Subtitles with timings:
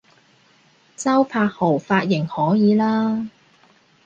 [0.97, 3.29] 周柏豪髮型可以喇